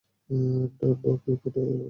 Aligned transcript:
ডকে 0.79 1.19
report 1.25 1.55
করো। 1.55 1.73